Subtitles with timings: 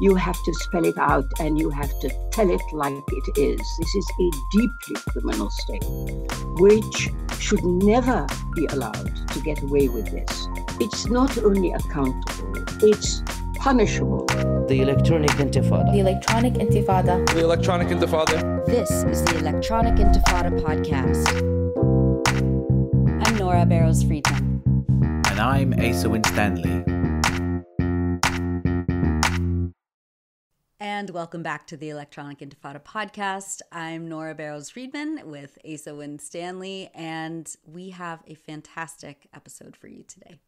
[0.00, 3.60] you have to spell it out and you have to tell it like it is.
[3.78, 5.84] This is a deeply criminal state,
[6.58, 10.48] which should never be allowed to get away with this.
[10.80, 13.22] It's not only accountable, it's
[13.56, 14.26] punishable.
[14.68, 15.92] The Electronic Intifada.
[15.92, 17.26] The Electronic Intifada.
[17.32, 18.66] The Electronic Intifada.
[18.66, 21.26] This is the Electronic Intifada podcast.
[23.26, 24.62] I'm Nora Barrows Friedman.
[25.30, 26.95] And I'm Asa Winstanley.
[30.88, 33.60] And welcome back to the Electronic Intifada podcast.
[33.72, 40.04] I'm Nora Barrows Friedman with Asa Winstanley, and we have a fantastic episode for you
[40.04, 40.38] today.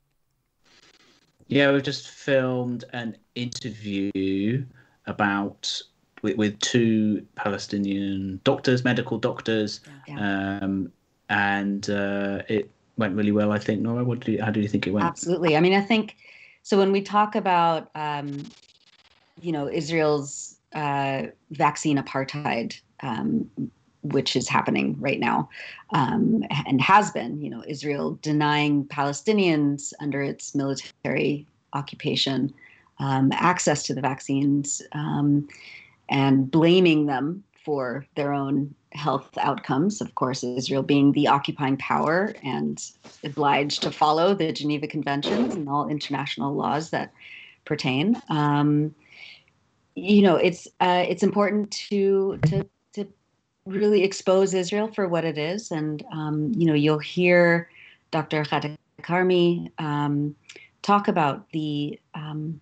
[1.48, 4.64] Yeah, we've just filmed an interview
[5.08, 5.82] about
[6.22, 10.60] with, with two Palestinian doctors, medical doctors, yeah.
[10.62, 10.92] um,
[11.30, 13.50] and uh, it went really well.
[13.50, 13.80] I think.
[13.80, 15.04] Nora, what do you, how do you think it went?
[15.04, 15.56] Absolutely.
[15.56, 16.14] I mean, I think
[16.62, 16.78] so.
[16.78, 18.44] When we talk about um,
[19.40, 23.48] you know Israel's uh, vaccine apartheid, um,
[24.02, 25.48] which is happening right now
[25.90, 27.40] um, and has been.
[27.40, 32.52] You know, Israel denying Palestinians under its military occupation
[32.98, 35.48] um, access to the vaccines um,
[36.08, 40.00] and blaming them for their own health outcomes.
[40.00, 42.82] Of course, Israel being the occupying power and
[43.22, 47.12] obliged to follow the Geneva Conventions and all international laws that
[47.64, 48.20] pertain.
[48.30, 48.94] Um,
[49.98, 53.06] you know, it's uh, it's important to to to
[53.66, 57.70] really expose Israel for what it is, and um, you know, you'll hear
[58.10, 58.44] Dr.
[58.44, 60.34] Ghada Karmi um,
[60.82, 62.60] talk about the um,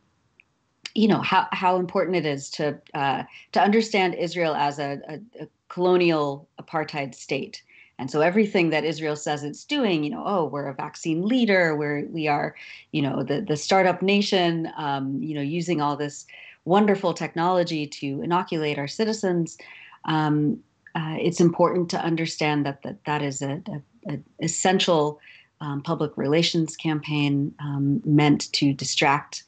[0.95, 5.43] you know how how important it is to uh, to understand Israel as a, a,
[5.43, 7.63] a, colonial apartheid state.
[7.99, 11.75] And so everything that Israel says it's doing, you know, oh, we're a vaccine leader,
[11.75, 12.55] we're we are,
[12.93, 16.27] you know, the the startup nation, um, you know, using all this
[16.67, 19.57] wonderful technology to inoculate our citizens.
[20.05, 20.59] Um,
[20.95, 25.19] uh, it's important to understand that that, that is a, a, a essential
[25.61, 29.45] um, public relations campaign um, meant to distract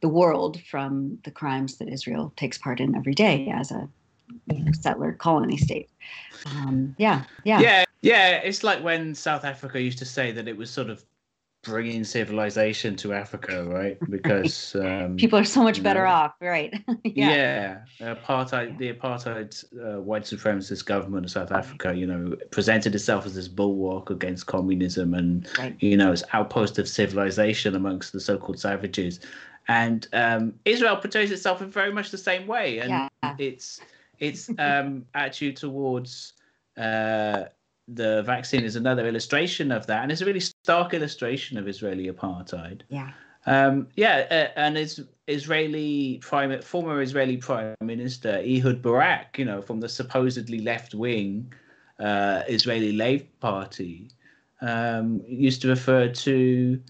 [0.00, 3.88] the world from the crimes that Israel takes part in every day as a
[4.72, 5.90] settler colony state.
[6.46, 8.36] Um, yeah, yeah, yeah, yeah.
[8.38, 11.04] It's like when South Africa used to say that it was sort of
[11.62, 13.98] bringing civilization to Africa, right?
[14.08, 16.72] Because um, people are so much better know, off, right?
[17.04, 17.78] yeah.
[18.00, 23.26] yeah, apartheid, the apartheid uh, white supremacist government of South Africa, you know, presented itself
[23.26, 25.76] as this bulwark against communism and right.
[25.80, 29.20] you know, its outpost of civilization amongst the so-called savages.
[29.68, 33.36] And um, Israel portrays itself in very much the same way, and yeah.
[33.38, 33.80] its
[34.18, 36.32] its um, attitude towards
[36.76, 37.44] uh,
[37.94, 42.08] the vaccine is another illustration of that, and it's a really stark illustration of Israeli
[42.08, 42.82] apartheid.
[42.88, 43.10] Yeah.
[43.46, 44.76] Um, yeah, uh, and
[45.26, 51.52] Israeli prime, former Israeli Prime Minister Ehud Barak, you know, from the supposedly left wing
[51.98, 54.08] uh, Israeli Labor Party,
[54.60, 56.80] um, used to refer to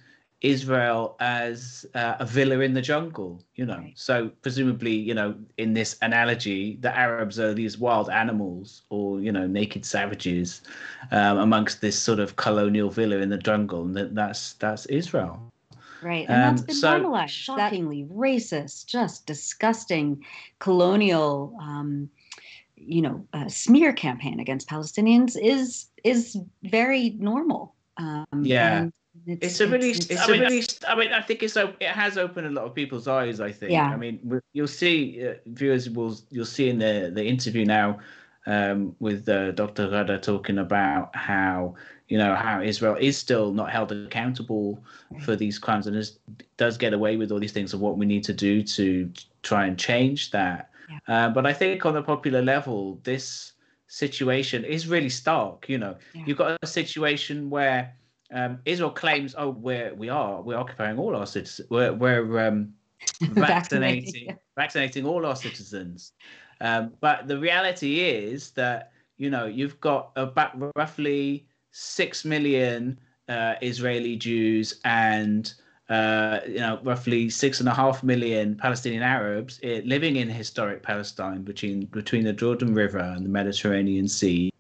[0.43, 3.77] Israel as uh, a villa in the jungle, you know.
[3.77, 3.93] Right.
[3.95, 9.33] So presumably, you know, in this analogy, the Arabs are these wild animals or you
[9.33, 10.63] know naked savages
[11.11, 15.53] um, amongst this sort of colonial villa in the jungle, and that, that's that's Israel.
[16.03, 17.35] Right, and um, that's been so, normalized.
[17.35, 20.25] Shockingly that, racist, just disgusting,
[20.59, 21.55] colonial.
[21.61, 22.09] Um,
[22.77, 27.75] you know, smear campaign against Palestinians is is very normal.
[27.99, 28.87] Um, yeah,
[29.27, 31.73] it's, it's, a really, it's, it's I mean, really, I mean, I think it's so
[31.81, 33.41] it has opened a lot of people's eyes.
[33.41, 33.73] I think.
[33.73, 33.89] Yeah.
[33.89, 37.99] I mean, you'll see uh, viewers will you'll see in the the interview now
[38.47, 39.89] um, with uh, Dr.
[39.89, 41.75] Ghada talking about how
[42.09, 44.83] you know how Israel is still not held accountable
[45.21, 46.19] for these crimes and is,
[46.57, 49.11] does get away with all these things and what we need to do to
[49.43, 50.71] try and change that.
[50.89, 50.99] Yeah.
[51.27, 53.53] Uh, but I think on the popular level, this
[53.87, 55.69] situation is really stark.
[55.69, 56.25] You know, yeah.
[56.27, 57.95] you've got a situation where
[58.33, 61.69] um, Israel claims, "Oh, we're we are we're occupying all our citizens.
[61.71, 62.75] We're we're um,
[63.21, 66.13] vaccinating vaccinating all our citizens."
[66.61, 72.99] Um, but the reality is that you know you've got about roughly six million
[73.29, 75.53] uh, Israeli Jews and
[75.89, 80.83] uh, you know roughly six and a half million Palestinian Arabs uh, living in historic
[80.83, 84.53] Palestine between between the Jordan River and the Mediterranean Sea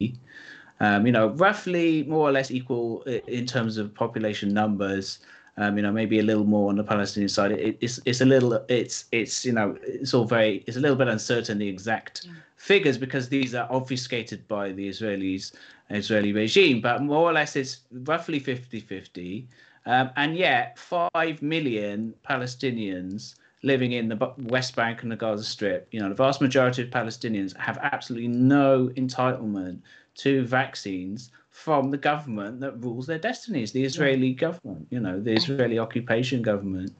[0.81, 5.19] um, you know, roughly more or less equal in terms of population numbers.
[5.57, 7.53] Um, you know, maybe a little more on the Palestinian side.
[7.53, 10.97] It, it's it's a little it's it's you know it's all very it's a little
[10.97, 12.33] bit uncertain the exact yeah.
[12.57, 15.53] figures because these are obfuscated by the Israelis
[15.91, 19.45] Israeli regime, but more or less it's roughly 50-50.
[19.87, 25.89] Um, and yet, five million Palestinians living in the West Bank and the Gaza Strip,
[25.91, 29.81] you know, the vast majority of Palestinians have absolutely no entitlement
[30.17, 35.33] to vaccines from the government that rules their destinies, the Israeli government, you know, the
[35.33, 36.93] Israeli occupation government.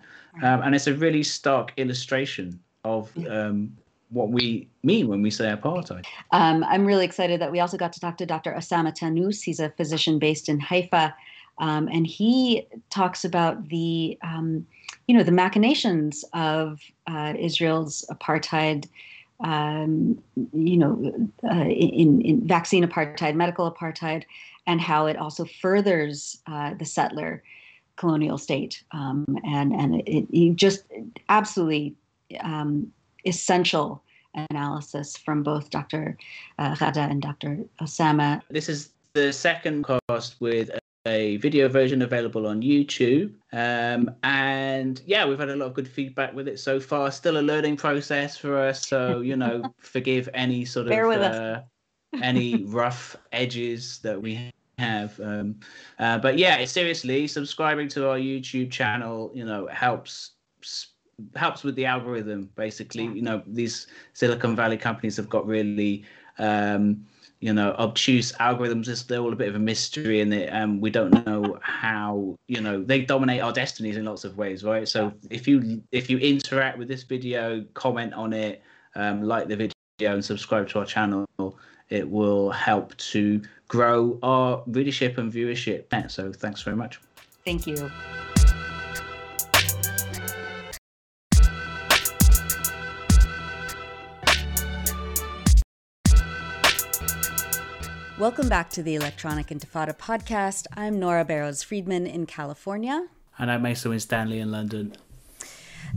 [0.43, 3.77] Um, and it's a really stark illustration of um,
[4.11, 6.05] what we mean when we say apartheid.
[6.33, 8.53] Um, I'm really excited that we also got to talk to Dr.
[8.53, 9.43] Osama Tannous.
[9.43, 11.15] He's a physician based in Haifa.
[11.59, 14.67] Um, and he talks about the, um,
[15.07, 18.89] you know, the machinations of uh, Israel's apartheid
[19.43, 20.23] um,
[20.53, 24.25] you know, uh, in, in, vaccine apartheid, medical apartheid,
[24.67, 27.43] and how it also furthers uh, the settler
[27.97, 28.83] colonial state.
[28.93, 30.85] Um, and and it, it, just
[31.29, 31.95] absolutely
[32.41, 32.93] um,
[33.25, 34.03] essential
[34.51, 36.17] analysis from both Dr.
[36.59, 37.59] Uh, Ghada and Dr.
[37.81, 38.43] Osama.
[38.51, 40.71] This is the second cast with
[41.11, 43.35] a video version available on YouTube.
[43.53, 47.11] Um, and yeah, we've had a lot of good feedback with it so far.
[47.11, 48.87] Still a learning process for us.
[48.87, 51.61] So, you know, forgive any sort Bear of uh,
[52.23, 55.19] any rough edges that we have.
[55.21, 55.57] Um,
[55.99, 60.33] uh, but yeah, seriously, subscribing to our YouTube channel, you know, helps
[61.37, 66.03] helps with the algorithm basically you know these silicon valley companies have got really
[66.39, 67.05] um,
[67.41, 71.27] you know obtuse algorithms is still a bit of a mystery and um, we don't
[71.27, 74.89] know how you know they dominate our destinies in lots of ways right?
[74.89, 78.63] So if you if you interact with this video comment on it
[78.95, 81.27] um, like the video and subscribe to our channel
[81.91, 86.11] it will help to grow our readership and viewership.
[86.11, 87.01] So thanks very much.
[87.45, 87.91] Thank you
[98.21, 100.67] Welcome back to the Electronic Intifada podcast.
[100.77, 103.07] I'm Nora Barrows Friedman in California.
[103.39, 104.95] And I'm Asa Winstanley in London.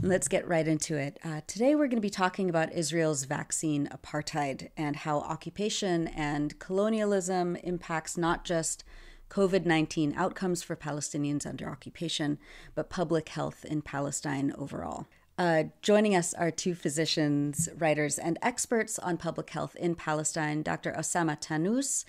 [0.00, 1.18] Let's get right into it.
[1.22, 6.58] Uh, today, we're going to be talking about Israel's vaccine apartheid and how occupation and
[6.58, 8.84] colonialism impacts not just
[9.28, 12.38] COVID 19 outcomes for Palestinians under occupation,
[12.74, 15.06] but public health in Palestine overall.
[15.36, 20.92] Uh, joining us are two physicians, writers, and experts on public health in Palestine Dr.
[20.92, 22.04] Osama Tannous,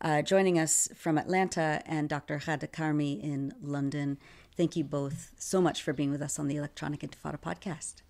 [0.00, 2.38] uh, joining us from Atlanta, and Dr.
[2.38, 4.16] Ghada Karmi in London.
[4.56, 8.02] Thank you both so much for being with us on the Electronic Intifada podcast.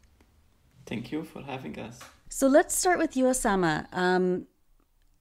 [0.84, 2.00] Thank you for having us.
[2.28, 3.86] So let's start with you, Osama.
[3.92, 4.48] Um,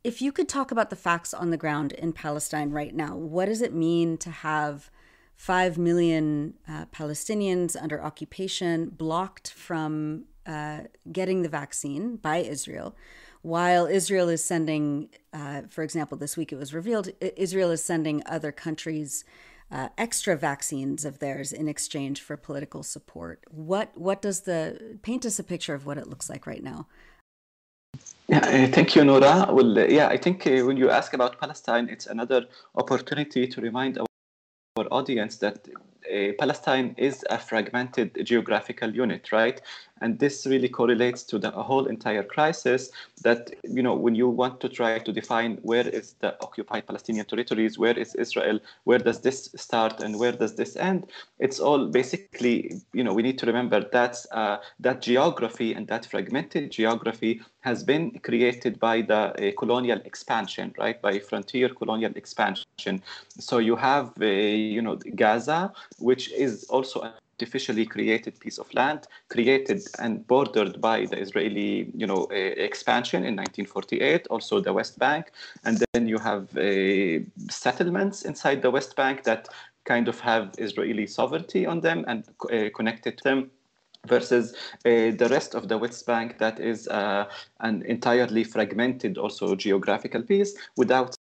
[0.04, 3.46] if you could talk about the facts on the ground in Palestine right now, what
[3.46, 4.92] does it mean to have
[5.38, 10.82] 5 million uh, Palestinians under occupation blocked from uh,
[11.12, 12.96] getting the vaccine by Israel,
[13.44, 18.24] while Israel is sending, uh, for example, this week it was revealed, Israel is sending
[18.26, 19.24] other countries
[19.72, 23.44] uh, extra vaccines of theirs in exchange for political support.
[23.50, 26.88] What what does the paint us a picture of what it looks like right now?
[28.28, 29.48] Yeah, uh, thank you, Nora.
[29.52, 32.46] Well, uh, yeah, I think uh, when you ask about Palestine, it's another
[32.76, 33.98] opportunity to remind
[34.86, 39.62] audience that uh, Palestine is a fragmented geographical unit, right?
[40.02, 42.92] And this really correlates to the whole entire crisis
[43.24, 47.26] that, you know, when you want to try to define where is the occupied Palestinian
[47.26, 51.08] territories, where is Israel, where does this start and where does this end?
[51.40, 56.06] It's all basically, you know, we need to remember that uh, that geography and that
[56.06, 61.02] fragmented geography has been created by the uh, colonial expansion, right?
[61.02, 63.02] By frontier colonial expansion.
[63.40, 69.08] So you have, uh, you know, Gaza, which is also artificially created piece of land
[69.30, 74.98] created and bordered by the Israeli, you know, uh, expansion in 1948, also the West
[74.98, 75.32] Bank,
[75.64, 79.50] and then you have uh, settlements inside the West Bank that
[79.86, 83.52] kind of have Israeli sovereignty on them and uh, connected them
[84.08, 84.54] versus
[84.86, 87.26] uh, the rest of the West Bank that is uh,
[87.60, 91.16] an entirely fragmented also geographical piece without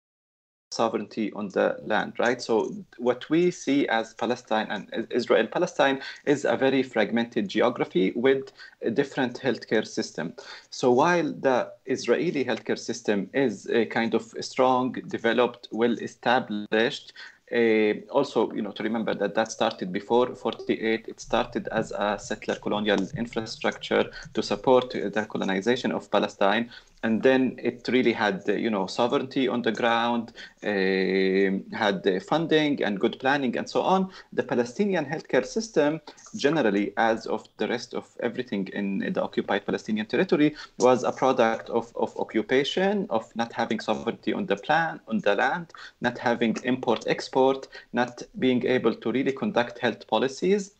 [0.73, 2.41] sovereignty on the land, right?
[2.41, 8.52] So what we see as Palestine and Israel Palestine is a very fragmented geography with
[8.83, 10.35] a different healthcare system.
[10.71, 17.12] So while the Israeli healthcare system is a kind of strong, developed, well established,
[17.52, 21.07] uh, also, you know, to remember that that started before 48.
[21.07, 26.71] It started as a settler colonial infrastructure to support the colonization of Palestine
[27.02, 30.32] and then it really had you know sovereignty on the ground
[30.64, 34.11] uh, had funding and good planning and so on.
[34.32, 36.00] The palestinian healthcare system
[36.37, 41.68] generally as of the rest of everything in the occupied palestinian territory was a product
[41.71, 46.56] of, of occupation of not having sovereignty on the plan on the land not having
[46.64, 50.73] import export not being able to really conduct health policies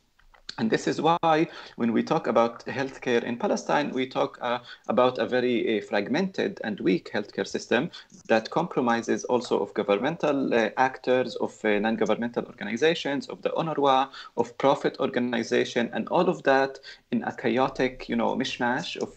[0.59, 5.19] And this is why, when we talk about healthcare in Palestine, we talk uh, about
[5.19, 7.91] a very uh, fragmented and weak healthcare system
[8.29, 14.57] that compromises also of governmental uh, actors, of uh, non-governmental organizations, of the UNRWA, of
[14.59, 16.79] profit organization, and all of that
[17.11, 19.11] in a chaotic, you know, mishmash of,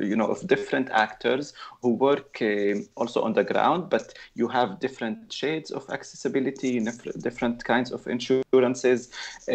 [0.00, 4.80] you know, of different actors who work uh, also on the ground, but you have
[4.80, 6.80] different shades of accessibility,
[7.20, 9.10] different kinds of insurances,
[9.48, 9.52] uh,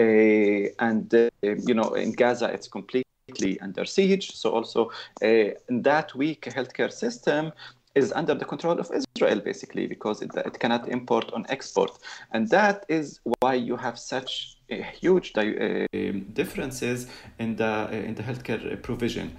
[0.80, 4.36] and you know, in Gaza, it's completely under siege.
[4.36, 7.52] So also uh, that weak healthcare system
[7.96, 11.92] is under the control of Israel, basically, because it, it cannot import on export.
[12.32, 15.86] And that is why you have such huge uh,
[16.34, 19.38] differences in the, in the healthcare provision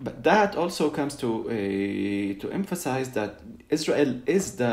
[0.00, 4.72] but that also comes to uh, to emphasize that Israel is the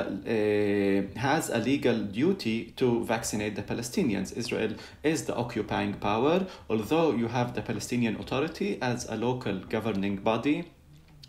[1.15, 4.35] uh, has a legal duty to vaccinate the Palestinians.
[4.37, 10.17] Israel is the occupying power, although you have the Palestinian Authority as a local governing
[10.17, 10.65] body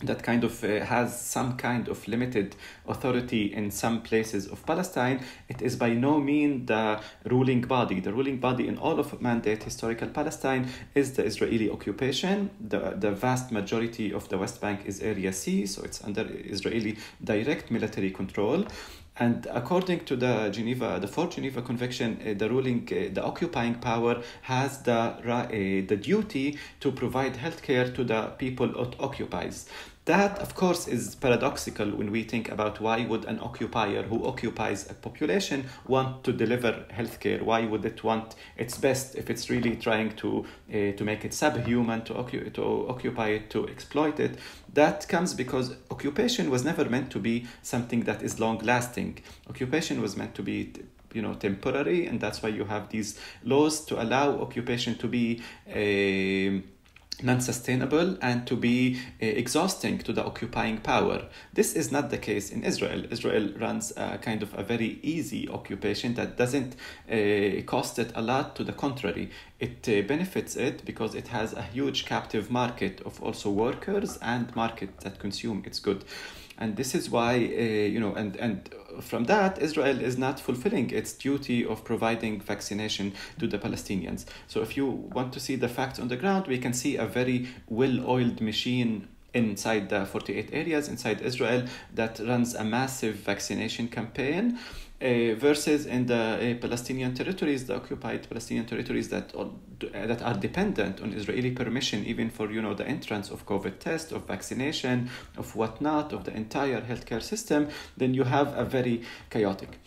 [0.03, 2.55] that kind of uh, has some kind of limited
[2.87, 8.01] authority in some places of Palestine, it is by no means the ruling body.
[8.01, 12.51] The ruling body in all of mandate historical Palestine is the Israeli occupation.
[12.61, 16.99] The, the vast majority of the West Bank is Area C, so it's under Israeli
[17.25, 18.67] direct military control.
[19.19, 23.77] And according to the Geneva, the fourth Geneva Convention, uh, the ruling, uh, the occupying
[23.77, 29.69] power has the uh, the duty to provide healthcare to the people it occupies.
[30.07, 34.89] That, of course, is paradoxical when we think about why would an occupier who occupies
[34.89, 37.43] a population want to deliver healthcare?
[37.43, 41.35] Why would it want its best if it's really trying to uh, to make it
[41.35, 44.39] subhuman, to, occu- to occupy it, to exploit it?
[44.73, 49.19] That comes because occupation was never meant to be something that is long lasting.
[49.51, 50.73] Occupation was meant to be
[51.15, 55.43] you know temporary and that's why you have these laws to allow occupation to be
[55.69, 56.63] a
[57.21, 61.23] uh, non-sustainable and to be uh, exhausting to the occupying power.
[61.53, 63.05] This is not the case in Israel.
[63.11, 66.77] Israel runs a kind of a very easy occupation that doesn't
[67.11, 68.57] uh, cost it a lot.
[68.57, 69.31] To the contrary,
[69.61, 74.55] it uh, benefits it because it has a huge captive market of also workers and
[74.55, 76.05] market that consume its good
[76.59, 78.71] and this is why uh, you know and and
[79.01, 84.25] from that israel is not fulfilling its duty of providing vaccination to the palestinians.
[84.47, 87.07] So if you want to see the facts on the ground we can see a
[87.07, 94.59] very well-oiled machine inside the 48 areas inside israel that runs a massive vaccination campaign
[95.01, 96.15] versus in the
[96.57, 99.51] uh, Palestinian territories, the occupied Palestinian territories that are,
[99.93, 104.13] that are dependent on Israeli permission, even for you know the entrance of COVID test,
[104.13, 109.79] of vaccination, of whatnot, of the entire healthcare system, then you have a very chaotic.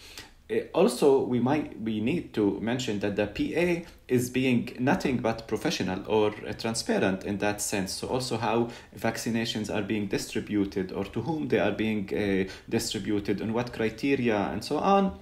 [0.52, 5.48] Uh, also we might we need to mention that the PA is being nothing but
[5.48, 7.92] professional or uh, transparent in that sense.
[7.94, 13.42] So also how vaccinations are being distributed or to whom they are being uh, distributed
[13.42, 15.20] and what criteria and so on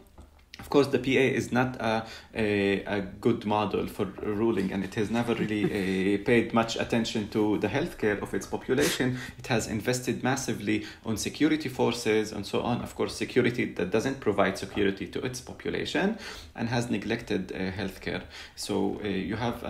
[0.59, 4.95] of course, the PA is not a, a, a, good model for ruling, and it
[4.95, 9.17] has never really uh, paid much attention to the healthcare of its population.
[9.37, 12.81] It has invested massively on security forces and so on.
[12.81, 16.17] Of course, security that doesn't provide security to its population
[16.55, 18.23] and has neglected uh, healthcare.
[18.55, 19.61] So uh, you have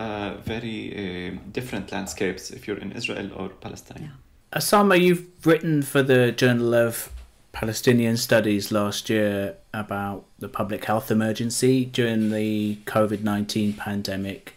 [0.44, 4.10] very uh, different landscapes if you're in Israel or Palestine.
[4.52, 4.58] Yeah.
[4.58, 7.10] Osama, you've written for the Journal of
[7.58, 14.54] Palestinian Studies last year about the public health emergency during the COVID 19 pandemic.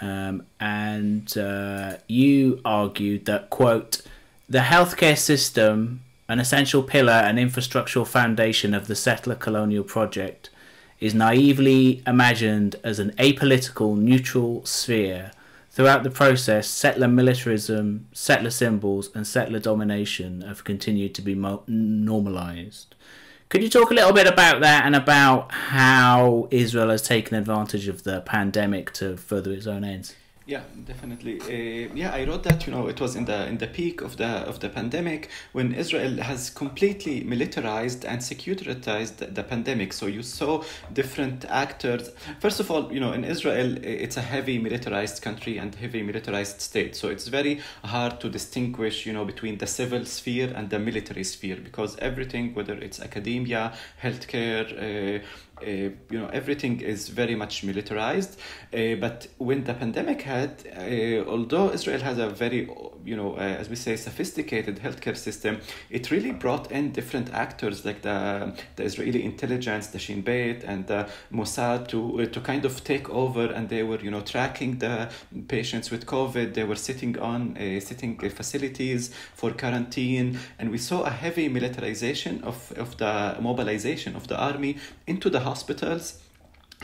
[0.00, 4.02] Um, and uh, you argued that, quote,
[4.48, 10.50] the healthcare system, an essential pillar and infrastructural foundation of the settler colonial project,
[10.98, 15.30] is naively imagined as an apolitical, neutral sphere
[15.80, 22.94] Throughout the process, settler militarism, settler symbols, and settler domination have continued to be normalized.
[23.48, 27.88] Could you talk a little bit about that and about how Israel has taken advantage
[27.88, 30.14] of the pandemic to further its own ends?
[30.50, 31.40] Yeah, definitely.
[31.40, 32.66] Uh, yeah, I wrote that.
[32.66, 35.72] You know, it was in the in the peak of the of the pandemic when
[35.72, 39.92] Israel has completely militarized and securitized the, pandemic.
[39.92, 42.10] So you saw different actors.
[42.40, 46.60] First of all, you know, in Israel, it's a heavy militarized country and heavy militarized
[46.60, 46.96] state.
[46.96, 51.22] So it's very hard to distinguish, you know, between the civil sphere and the military
[51.22, 54.66] sphere because everything, whether it's academia, healthcare.
[54.66, 55.24] Uh,
[55.66, 58.38] you know everything is very much militarized.
[58.72, 62.68] Uh, but when the pandemic had, uh, although Israel has a very
[63.04, 67.84] you know uh, as we say sophisticated healthcare system, it really brought in different actors
[67.84, 72.84] like the the Israeli intelligence, the Shin Bet and the Mossad to to kind of
[72.84, 75.10] take over, and they were you know tracking the
[75.48, 76.54] patients with COVID.
[76.54, 82.72] They were sitting on sitting facilities for quarantine, and we saw a heavy militarization of
[82.76, 84.76] of the mobilization of the army
[85.06, 86.04] into the hospitals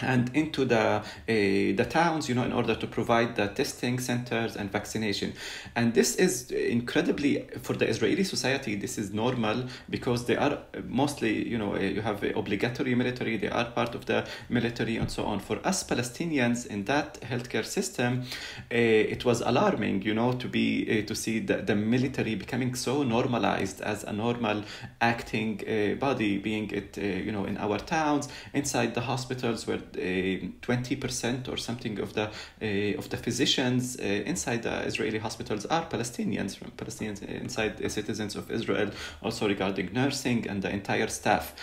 [0.02, 4.56] and into the uh, the towns you know in order to provide the testing centers
[4.56, 5.32] and vaccination.
[5.74, 11.48] And this is incredibly for the israeli society this is normal because they are mostly
[11.48, 15.24] you know uh, you have obligatory military they are part of the military and so
[15.24, 15.40] on.
[15.40, 18.24] For us palestinians in that healthcare system
[18.70, 18.76] uh,
[19.14, 23.02] it was alarming you know to be uh, to see the, the military becoming so
[23.02, 24.62] normalized as a normal
[25.00, 25.56] acting
[25.98, 31.48] body being it you know in our towns inside the hospitals where Uh, twenty percent
[31.48, 32.26] or something of the
[32.62, 38.36] uh, of the physicians uh, inside the Israeli hospitals are Palestinians, Palestinians inside the citizens
[38.36, 38.90] of Israel,
[39.22, 41.54] also regarding nursing and the entire staff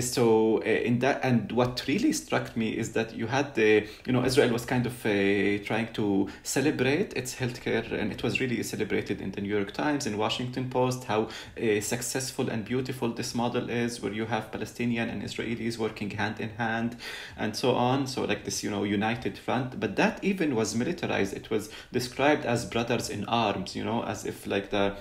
[0.00, 4.12] so uh, in that and what really struck me is that you had the you
[4.12, 8.62] know israel was kind of uh, trying to celebrate its healthcare and it was really
[8.62, 13.34] celebrated in the new york times in washington post how uh, successful and beautiful this
[13.34, 16.96] model is where you have palestinian and israelis working hand in hand
[17.36, 18.06] and so on.
[18.06, 19.80] So like this you know united front.
[19.80, 21.34] But that even was militarized.
[21.34, 24.96] It was described as brothers in arms you know as if like the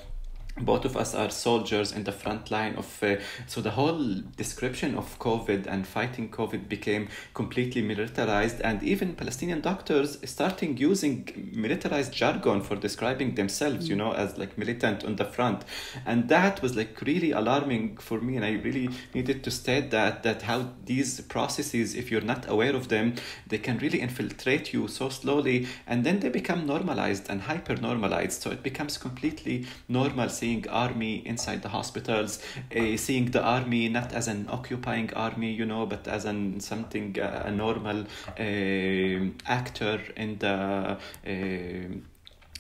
[0.62, 4.96] both of us are soldiers in the front line of uh, so the whole description
[4.96, 8.62] of covid and fighting covid became completely militarized.
[8.62, 14.58] And even palestinian doctors starting using militarized jargon for describing themselves you know as like
[14.58, 15.64] militant on the front.
[16.06, 18.36] And that was like really alarming for me.
[18.38, 22.76] And i really needed to state that that how these processes if you're not aware
[22.76, 23.16] of them
[23.48, 25.68] they can really infiltrate you so slowly.
[25.86, 31.16] And then they become normalized and hyper normalized so it becomes completely normal seeing army
[31.26, 32.40] inside the hospitals,
[32.76, 37.20] uh, seeing the army not as an occupying army, you know, but as an something
[37.20, 38.06] uh, a normal
[38.40, 40.98] uh, actor in the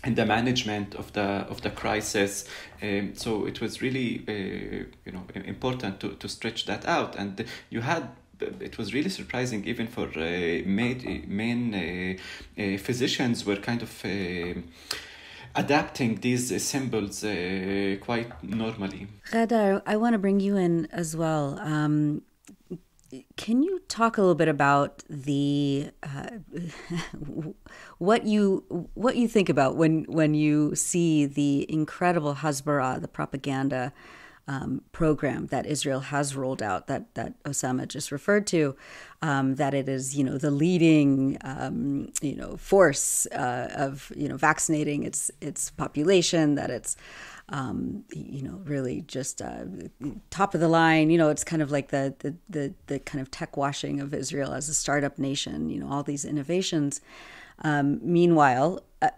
[0.04, 2.46] in the management of the of the crisis.
[2.84, 7.46] Um, so it was really uh, you know important to, to stretch that out, and
[7.70, 8.04] you had.
[8.40, 14.06] It was really surprising, even for uh, main, main uh, physicians were kind of
[15.58, 19.08] adapting these uh, symbols uh, quite normally.
[19.32, 21.60] Ghada, I want to bring you in as well.
[21.60, 22.22] Um,
[23.38, 26.30] can you talk a little bit about the uh,
[27.98, 33.94] what you what you think about when when you see the incredible Hasbara, the propaganda
[34.48, 38.76] um, program that Israel has rolled out that that Osama just referred to,
[39.22, 44.30] um, that it is you know the leading um, you know force uh, of you
[44.30, 46.96] know vaccinating its its population, that it's
[47.50, 49.66] um, you know really just uh,
[50.30, 51.10] top of the line.
[51.10, 54.14] You know it's kind of like the, the the the kind of tech washing of
[54.14, 55.70] Israel as a startup nation.
[55.70, 57.02] You know all these innovations.
[57.64, 59.10] Um, meanwhile, uh,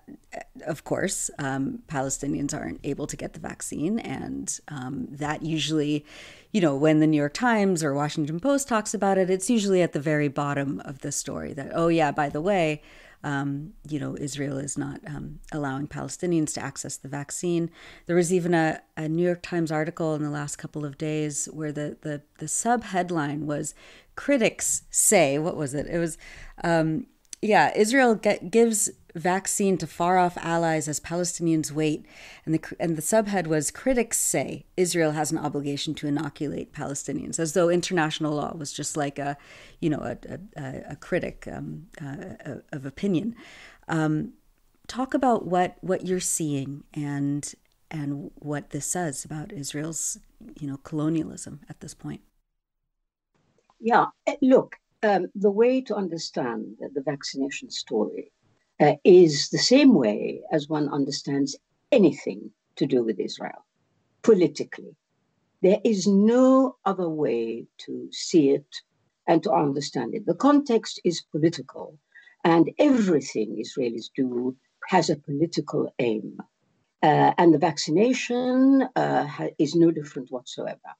[0.67, 6.05] of course, um, Palestinians aren't able to get the vaccine, and um, that usually,
[6.51, 9.81] you know, when the New York Times or Washington Post talks about it, it's usually
[9.81, 12.81] at the very bottom of the story that, oh, yeah, by the way,
[13.23, 17.69] um, you know, Israel is not um, allowing Palestinians to access the vaccine.
[18.05, 21.49] There was even a, a, New York Times article in the last couple of days
[21.51, 23.75] where the, the, the sub headline was
[24.15, 25.87] Critics Say, what was it?
[25.87, 26.17] It was,
[26.63, 27.07] um,
[27.41, 32.05] yeah, Israel get, gives vaccine to far off allies as Palestinians wait.
[32.45, 37.39] And the, and the subhead was Critics say Israel has an obligation to inoculate Palestinians,
[37.39, 39.37] as though international law was just like a,
[39.79, 43.35] you know, a, a, a critic um, uh, of opinion.
[43.87, 44.33] Um,
[44.87, 47.53] talk about what, what you're seeing and,
[47.89, 50.19] and what this says about Israel's,
[50.59, 52.21] you know, colonialism at this point.
[53.79, 58.31] Yeah, eh, look, um, the way to understand the vaccination story
[58.79, 61.57] uh, is the same way as one understands
[61.91, 63.65] anything to do with Israel
[64.23, 64.95] politically.
[65.61, 68.67] There is no other way to see it
[69.27, 70.25] and to understand it.
[70.25, 71.97] The context is political,
[72.43, 74.55] and everything Israelis do
[74.87, 76.37] has a political aim.
[77.03, 80.91] Uh, and the vaccination uh, is no different whatsoever.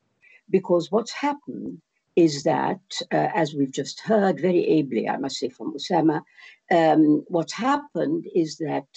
[0.49, 1.81] Because what's happened
[2.25, 2.81] is that,
[3.13, 6.21] uh, as we've just heard very ably, I must say, from Osama,
[6.69, 8.89] um, what's happened is that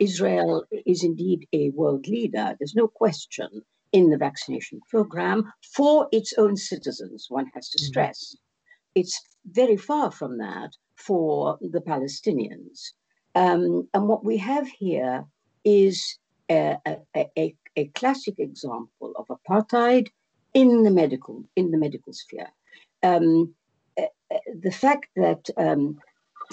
[0.00, 2.46] Israel is indeed a world leader.
[2.58, 3.50] There's no question
[3.92, 7.90] in the vaccination program for its own citizens, one has to mm-hmm.
[7.90, 8.36] stress.
[8.94, 9.16] it's
[9.62, 10.70] very far from that
[11.06, 12.78] for the Palestinians.
[13.34, 15.24] Um, and what we have here
[15.64, 16.18] is
[16.50, 20.08] a, a, a, a, classic example of apartheid
[20.54, 22.50] in the medical in the medical sphere.
[23.02, 23.54] Um,
[23.98, 25.98] uh, uh the fact that um,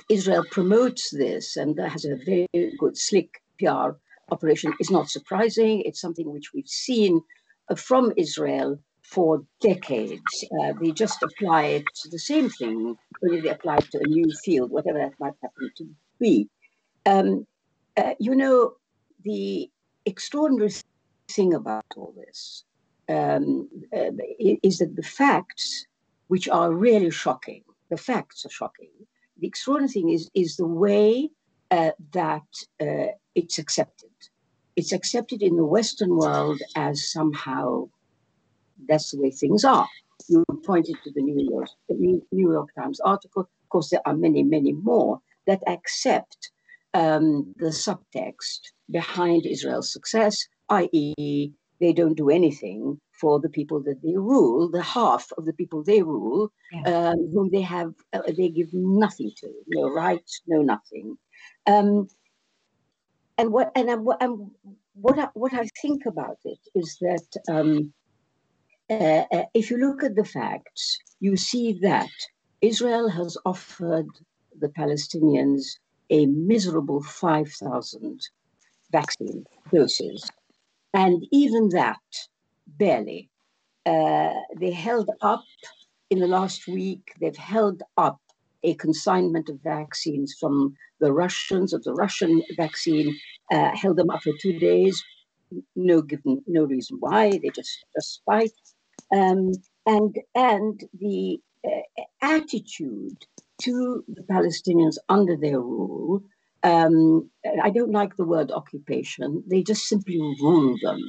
[0.10, 2.48] Israel promotes this and has a very
[2.80, 3.30] good slick
[3.60, 3.92] PR
[4.32, 5.82] operation is not surprising.
[5.86, 7.22] It's something which we've seen
[7.70, 10.46] uh, from Israel for decades.
[10.60, 14.08] Uh, they just apply it to the same thing, only they apply it to a
[14.08, 15.86] new field, whatever that might happen to
[16.20, 16.50] be.
[17.06, 17.48] Um,
[17.96, 18.74] uh, you know,
[19.24, 19.70] the
[20.06, 20.72] extraordinary
[21.30, 22.64] thing about all this
[23.10, 25.86] um, uh, is that the facts,
[26.28, 28.90] which are really shocking, the facts are shocking.
[29.40, 31.30] The extraordinary thing is, is the way
[31.72, 32.48] uh, that
[32.82, 34.10] uh, it's accepted.
[34.76, 37.90] It's accepted in the Western world as somehow
[38.88, 39.88] that's the way things are.
[40.28, 41.96] You pointed to the New York, the
[42.32, 43.42] New York Times article.
[43.44, 46.52] Of course, there are many, many more that accept
[46.94, 48.60] um, the subtext
[48.90, 54.82] behind Israel's success, i.e., they don't do anything for the people that they rule, the
[54.82, 57.10] half of the people they rule, yeah.
[57.10, 61.18] um, whom they have, uh, they give nothing to, no rights, no nothing.
[61.66, 62.08] Um,
[63.38, 64.52] and what and, and
[64.94, 67.94] what I, what I think about it is that um,
[68.90, 72.10] uh, uh, if you look at the facts, you see that
[72.62, 74.08] Israel has offered
[74.60, 75.64] the Palestinians
[76.10, 78.22] a miserable 5,000
[78.92, 80.32] vaccine doses.
[80.94, 82.00] And even that,
[82.68, 83.30] barely.
[83.86, 85.44] Uh, they held up
[86.10, 88.20] in the last week, they've held up
[88.64, 93.16] a consignment of vaccines from the Russians, of the Russian vaccine,
[93.52, 95.02] uh, held them up for two days.
[95.76, 97.32] No given, no reason why.
[97.32, 98.52] They just just spite
[99.14, 99.52] um,
[99.86, 103.26] and and the uh, attitude
[103.62, 106.24] to the Palestinians under their rule.
[106.64, 107.30] Um,
[107.64, 109.44] I don't like the word occupation.
[109.48, 111.00] They just simply rule them.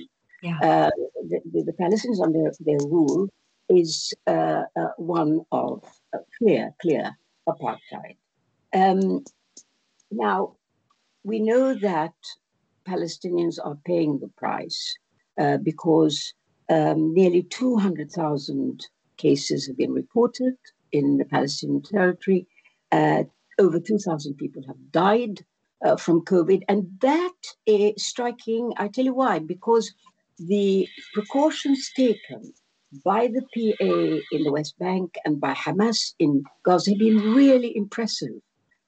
[0.42, 0.58] Yeah.
[0.62, 0.90] Uh,
[1.28, 3.28] the, the, the, Palestinians under their rule
[3.68, 5.82] is uh, uh one of
[6.14, 7.16] uh, clear, clear
[7.48, 8.16] apartheid.
[8.72, 9.24] Um,
[10.10, 10.56] now,
[11.24, 12.14] we know that
[12.86, 14.94] Palestinians are paying the price
[15.40, 16.32] uh, because
[16.68, 20.54] um, nearly 200,000 cases have been reported
[20.92, 22.46] in the Palestinian territory.
[23.58, 25.44] Over 2,000 people have died
[25.84, 26.62] uh, from COVID.
[26.68, 27.34] And that
[27.66, 28.72] is striking.
[28.76, 29.92] I tell you why, because
[30.38, 32.52] the precautions taken
[33.04, 37.76] by the PA in the West Bank and by Hamas in Gaza have been really
[37.76, 38.40] impressive.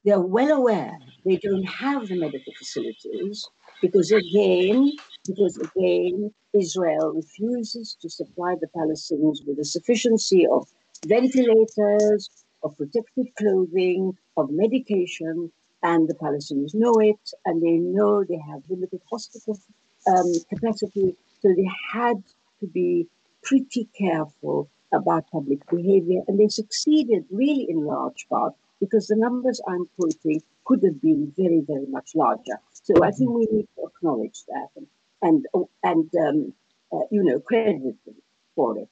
[0.04, 3.46] They are well aware they don't have the medical facilities
[3.82, 4.92] because, again,
[5.26, 10.66] because again, Israel refuses to supply the Palestinians with a sufficiency of
[11.06, 12.30] ventilators,
[12.62, 14.16] of protective clothing,
[14.48, 19.58] medication, and the Palestinians know it, and they know they have limited hospital
[20.06, 22.22] um, capacity, so they had
[22.60, 23.06] to be
[23.42, 29.60] pretty careful about public behavior, and they succeeded really in large part because the numbers
[29.68, 32.58] I'm quoting could have been very, very much larger.
[32.72, 34.68] So I think we need to acknowledge that.
[34.76, 34.86] And
[35.22, 35.46] and
[35.82, 36.52] and um,
[36.92, 38.14] uh, you know credit them
[38.54, 38.88] for it.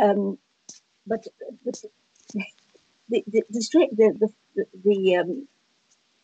[0.00, 0.38] Um,
[1.06, 1.26] but,
[1.64, 1.82] but
[3.10, 5.48] the the the, the, the, the um,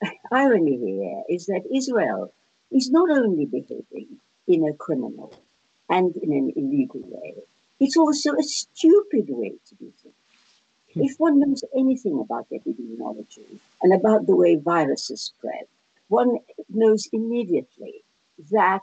[0.32, 2.32] irony here is that Israel
[2.70, 5.32] is not only behaving in a criminal
[5.88, 7.34] and in an illegal way,
[7.80, 10.14] it's also a stupid way to do things.
[10.94, 11.02] Hmm.
[11.02, 15.66] If one knows anything about epidemiology and about the way viruses spread,
[16.08, 18.04] one knows immediately
[18.50, 18.82] that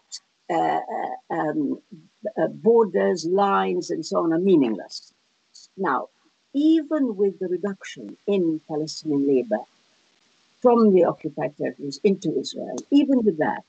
[0.49, 1.79] uh, uh, um,
[2.37, 5.13] uh, borders, lines, and so on are meaningless.
[5.77, 6.09] Now,
[6.53, 9.63] even with the reduction in Palestinian labor
[10.61, 13.63] from the occupied territories into Israel, even with that,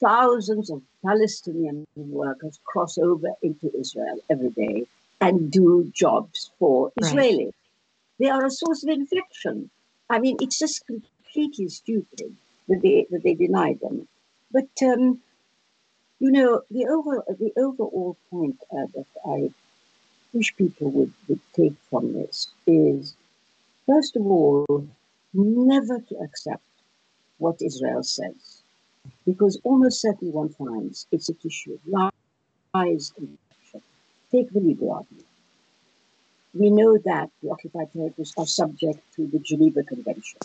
[0.00, 4.86] thousands of Palestinian workers cross over into Israel every day
[5.20, 7.12] and do jobs for right.
[7.12, 7.52] Israelis.
[8.20, 9.70] They are a source of infection.
[10.10, 12.36] I mean, it's just completely stupid
[12.68, 14.06] that they that they deny them.
[14.52, 15.20] But um,
[16.18, 19.50] you know, the over the overall point uh, that I
[20.32, 23.14] wish people would, would take from this is,
[23.86, 24.86] first of all,
[25.32, 26.62] never to accept
[27.38, 28.62] what Israel says,
[29.24, 32.12] because almost certainly one finds it's a tissue of
[32.74, 33.82] lies and deception.
[34.30, 35.26] Take the legal argument.
[36.54, 40.40] We know that the occupied territories are subject to the Geneva Convention,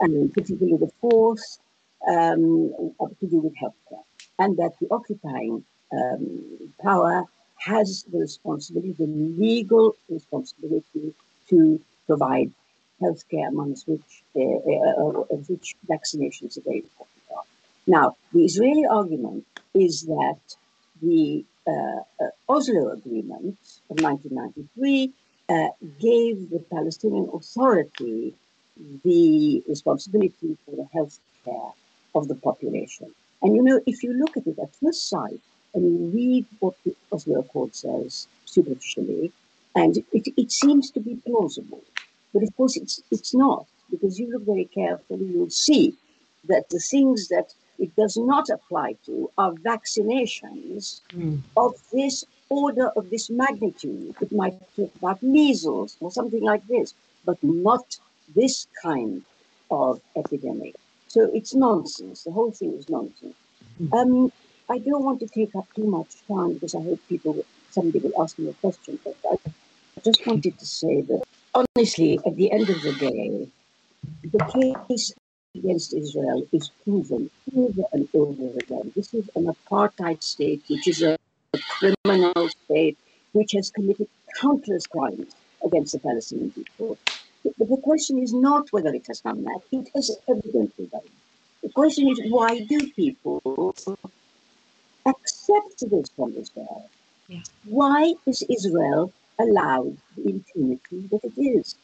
[0.00, 1.58] and particularly the fourth
[2.06, 2.72] um,
[3.20, 4.02] to do with healthcare
[4.38, 7.24] and that the occupying um, power
[7.58, 11.14] has the responsibility, the legal responsibility
[11.48, 12.50] to provide
[13.00, 17.14] healthcare, amongst which, uh, uh, which vaccinations are very important.
[17.86, 20.40] Now, the Israeli argument is that
[21.02, 23.58] the uh, uh, Oslo Agreement
[23.90, 25.12] of 1993
[25.48, 25.68] uh,
[26.00, 28.34] gave the Palestinian Authority
[29.04, 31.72] the responsibility for the health care
[32.14, 33.14] of the population.
[33.42, 35.40] And you know, if you look at it at first sight
[35.74, 39.32] and read what the Oslo Accord says superficially,
[39.74, 41.82] and it, it seems to be plausible.
[42.32, 45.94] But of course, it's, it's not, because you look very carefully, you'll see
[46.48, 51.40] that the things that it does not apply to are vaccinations mm.
[51.56, 54.14] of this order, of this magnitude.
[54.20, 57.98] It might talk about measles or something like this, but not
[58.36, 59.22] this kind
[59.70, 60.74] of epidemic.
[61.08, 62.24] So it's nonsense.
[62.24, 63.34] The whole thing is nonsense.
[63.82, 63.92] Mm.
[63.92, 64.32] Um,
[64.70, 68.22] I don't want to take up too much time because I hope people, somebody will
[68.22, 68.98] ask me a question.
[69.04, 69.36] But I
[70.02, 71.22] just wanted to say that
[71.54, 73.48] honestly, at the end of the day,
[74.22, 75.12] the case
[75.54, 78.90] against Israel is proven over and over again.
[78.96, 81.18] This is an apartheid state, which is a,
[81.52, 82.98] a criminal state,
[83.32, 84.08] which has committed
[84.40, 86.96] countless crimes against the Palestinian people.
[87.44, 89.60] But the question is not whether it has done that.
[89.70, 91.02] It has evidently done.
[91.62, 93.74] The question is why do people
[95.06, 96.88] accept this from Israel?
[97.28, 97.40] Yeah.
[97.64, 101.76] Why is Israel allowed the impunity that it is?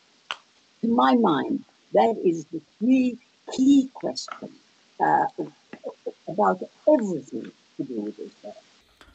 [0.83, 3.19] To my mind, that is the key
[3.53, 4.51] key question
[5.01, 5.27] uh,
[6.29, 8.57] about everything to do with Israel.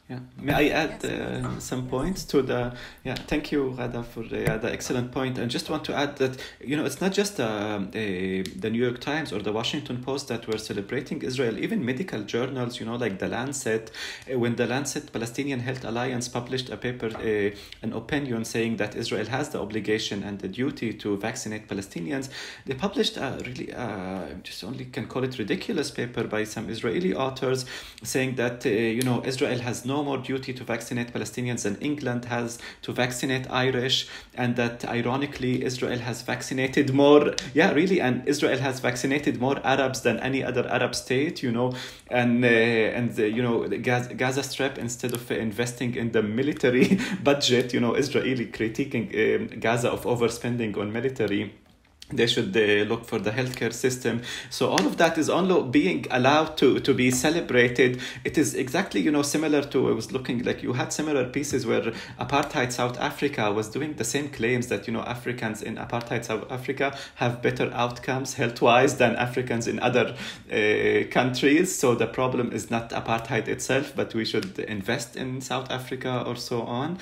[0.08, 0.20] Yeah.
[0.40, 2.76] May I add uh, some points to the?
[3.02, 3.16] Yeah.
[3.16, 5.36] Thank you, Ghada, for uh, the excellent point.
[5.36, 8.80] And just want to add that you know it's not just uh, a, the New
[8.80, 11.58] York Times or the Washington Post that were celebrating Israel.
[11.58, 13.90] Even medical journals, you know, like the Lancet,
[14.32, 17.50] uh, when the Lancet Palestinian Health Alliance published a paper, uh,
[17.82, 22.28] an opinion saying that Israel has the obligation and the duty to vaccinate Palestinians,
[22.64, 27.12] they published a really uh, just only can call it ridiculous paper by some Israeli
[27.12, 27.66] authors
[28.04, 32.22] saying that you know Israel has no no more duty to vaccinate Palestinians than England
[32.26, 33.96] has to vaccinate Irish,
[34.34, 37.22] and that ironically Israel has vaccinated more.
[37.60, 41.36] Yeah, really, and Israel has vaccinated more Arabs than any other Arab state.
[41.42, 41.68] You know,
[42.20, 46.22] and uh, and the, you know the Gaza, Gaza Strip instead of investing in the
[46.22, 46.86] military
[47.30, 51.42] budget, you know, Israeli critiquing um, Gaza of overspending on military
[52.10, 54.22] they should uh, look for the healthcare system.
[54.50, 58.00] So all of that is only being allowed to to be celebrated.
[58.24, 61.66] It is exactly you know similar to i was looking like you had similar pieces
[61.66, 66.24] where apartheid south africa was doing the same claims that you know africans in apartheid
[66.24, 70.16] south africa have better outcomes health wise than africans in other
[70.52, 71.76] uh, countries.
[71.76, 76.36] So the problem is not apartheid itself but we should invest in south africa or
[76.36, 76.98] so on.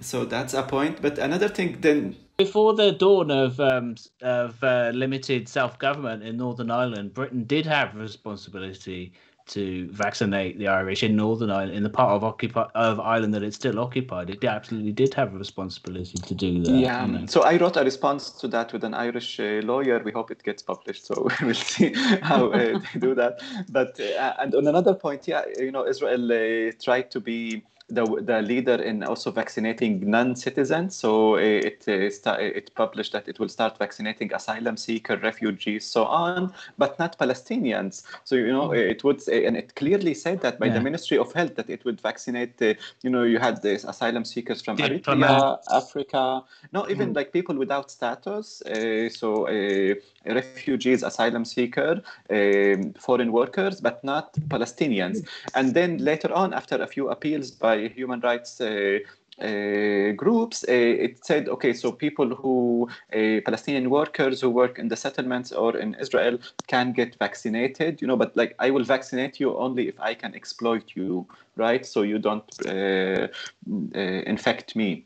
[0.00, 1.00] So that's a point.
[1.00, 6.36] But another thing then before the dawn of um, of uh, limited self government in
[6.36, 9.12] Northern Ireland, Britain did have responsibility
[9.46, 13.44] to vaccinate the Irish in Northern Ireland, in the part of occupy of Ireland that
[13.44, 14.28] it's still occupied.
[14.28, 16.72] It absolutely did have a responsibility to do that.
[16.72, 17.06] Yeah.
[17.06, 17.26] You know?
[17.26, 20.02] So I wrote a response to that with an Irish uh, lawyer.
[20.04, 21.06] We hope it gets published.
[21.06, 23.40] So we'll see how uh, they do that.
[23.70, 28.04] But uh, and on another point, yeah, you know, Israel uh, tried to be the,
[28.20, 30.96] the leader in also vaccinating non-citizens.
[30.96, 36.52] So it uh, it published that it will start vaccinating asylum seeker, refugees, so on,
[36.78, 38.02] but not Palestinians.
[38.24, 38.90] So you know mm.
[38.90, 40.74] it would and it clearly said that by yeah.
[40.74, 42.60] the Ministry of Health that it would vaccinate.
[42.60, 47.16] Uh, you know you had these asylum seekers from yeah, Eritrea, Africa, no even mm.
[47.16, 48.62] like people without status.
[48.62, 49.94] Uh, so uh,
[50.34, 55.26] refugees, asylum seeker, um, foreign workers, but not Palestinians.
[55.54, 58.98] And then later on, after a few appeals by human rights uh,
[59.40, 64.88] uh, groups, uh, it said, okay, so people who, uh, Palestinian workers who work in
[64.88, 69.38] the settlements or in Israel can get vaccinated, you know, but like I will vaccinate
[69.38, 71.84] you only if I can exploit you, right?
[71.84, 73.28] So you don't uh,
[73.94, 75.04] uh, infect me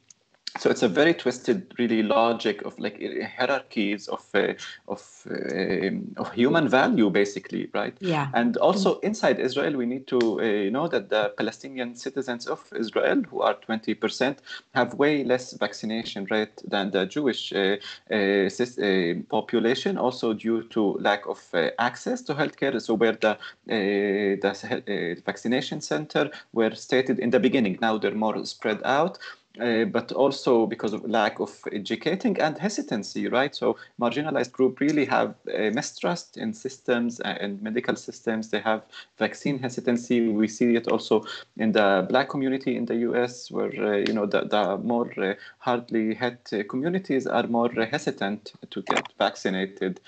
[0.59, 3.01] so it's a very twisted really logic of like
[3.37, 4.55] hierarchies of uh,
[4.89, 7.97] of uh, of human value basically right?
[8.01, 8.29] Yeah.
[8.35, 13.23] And also inside israel we need to uh, know that the palestinian citizens of israel
[13.31, 14.39] who are 20%
[14.75, 17.77] have way less vaccination rate than the jewish uh,
[18.11, 21.41] uh, uh, population also due to lack of
[21.79, 22.81] access to healthcare.
[22.81, 28.81] So where the the vaccination center were stated in the beginning now they're more spread
[28.85, 29.19] out
[29.59, 33.55] uh, but also because of lack of educating and hesitancy, right?
[33.55, 38.51] So marginalized group really have mistrust in systems and medical systems.
[38.51, 38.83] They have
[39.19, 40.29] vaccine hesitancy.
[40.29, 41.25] We see it also
[41.57, 45.35] in the black community in the U.S., where uh, you know the, the more uh,
[45.59, 50.01] hardly hit communities are more hesitant to get vaccinated.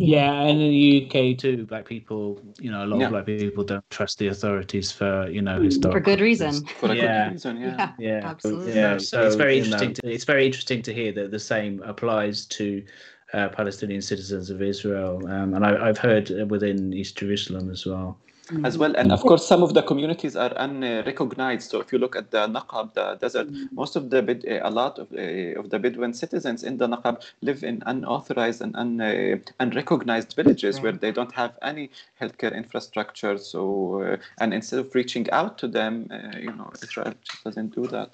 [0.00, 3.06] Yeah, and in the UK too, black people, you know, a lot yeah.
[3.06, 6.64] of black people don't trust the authorities for, you know, historical for good reason.
[6.66, 7.24] For yeah.
[7.24, 7.76] good reason, yeah.
[7.76, 8.74] yeah, yeah, absolutely.
[8.74, 9.94] Yeah, so it's very interesting.
[9.94, 12.84] To, it's very interesting to hear that the same applies to
[13.32, 18.18] uh, Palestinian citizens of Israel, um, and I, have heard within East Jerusalem as well
[18.64, 18.94] as well.
[18.96, 21.70] And of course, some of the communities are unrecognized.
[21.70, 24.98] So if you look at the Naqab, the desert, most of the Bid, a lot
[24.98, 29.36] of, uh, of the Bedouin citizens in the Naqab live in unauthorized and un, uh,
[29.60, 30.84] unrecognized villages right.
[30.84, 33.38] where they don't have any healthcare infrastructure.
[33.38, 37.74] So uh, and instead of reaching out to them, uh, you know, Israel just doesn't
[37.74, 38.10] do that.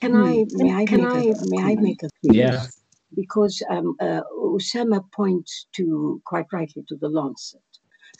[0.00, 2.38] Can I may I can I may I make a plea?
[2.38, 2.66] Yeah.
[3.14, 7.62] Because um, uh, Osama points to quite rightly to the Lancet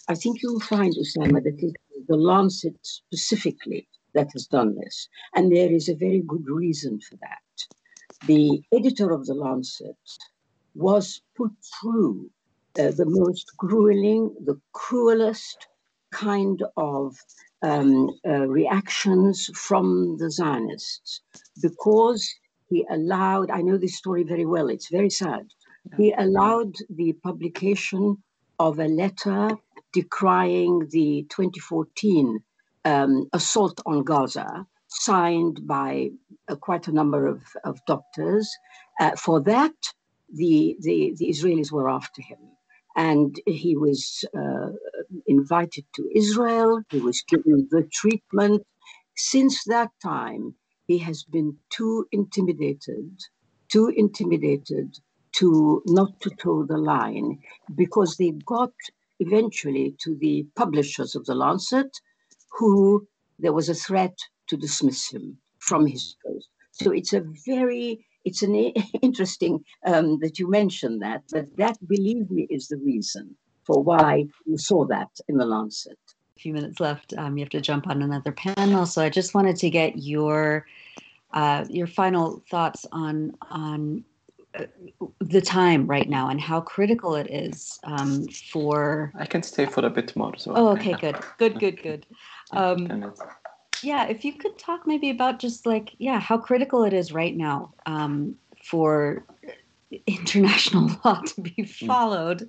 [0.08, 5.08] I think you'll find, Osama, that it is the Lancet specifically that has done this.
[5.34, 8.26] And there is a very good reason for that.
[8.26, 9.96] The editor of the Lancet
[10.74, 12.30] was put through
[12.78, 15.68] uh, the most grueling, the cruelest
[16.12, 17.16] kind of
[17.62, 21.22] um, uh, reactions from the Zionists
[21.62, 22.32] because
[22.68, 25.46] he allowed, I know this story very well, it's very sad.
[25.96, 28.22] He allowed the publication
[28.58, 29.50] of a letter
[29.94, 32.40] decrying the 2014
[32.84, 36.10] um, assault on Gaza, signed by
[36.48, 38.50] uh, quite a number of, of doctors.
[39.00, 39.72] Uh, for that,
[40.32, 42.38] the, the, the, Israelis were after him.
[42.96, 44.70] And he was uh,
[45.26, 48.62] invited to Israel, he was given the treatment.
[49.16, 50.54] Since that time,
[50.86, 53.10] he has been too intimidated,
[53.68, 54.96] too intimidated
[55.38, 57.38] to not to toe the line
[57.74, 58.72] because they got
[59.20, 61.90] eventually to the publishers of the Lancet,
[62.50, 63.06] who
[63.38, 64.16] there was a threat
[64.48, 66.48] to dismiss him from his post.
[66.72, 68.54] So it's a very it's an
[69.02, 74.24] interesting um, that you mentioned that, but that, believe me, is the reason for why
[74.46, 75.98] you saw that in the Lancet.
[76.36, 77.14] A few minutes left.
[77.16, 80.66] Um, you have to jump on another panel, so I just wanted to get your
[81.32, 84.04] uh, your final thoughts on on
[85.20, 89.12] the time right now and how critical it is um, for.
[89.18, 90.36] I can stay for a bit more.
[90.36, 92.06] So oh, okay, good, good, good, good.
[92.52, 93.12] Um,
[93.82, 97.36] yeah, if you could talk maybe about just like yeah, how critical it is right
[97.36, 99.24] now um, for
[100.06, 101.86] international law to be mm.
[101.86, 102.40] followed.
[102.40, 102.48] Mm.